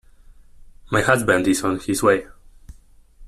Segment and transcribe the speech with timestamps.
[0.91, 2.25] My husband is on his way.